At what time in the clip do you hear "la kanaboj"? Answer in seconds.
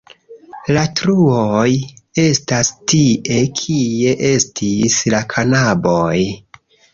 5.17-6.17